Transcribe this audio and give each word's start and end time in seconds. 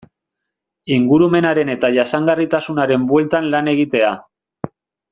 Ingurumenaren 0.95 1.71
eta 1.75 1.93
jasangarritasunaren 1.99 3.07
bueltan 3.13 3.55
lan 3.55 3.73
egitea. 3.79 4.13